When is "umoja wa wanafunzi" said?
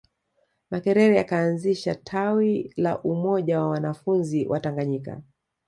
3.03-4.47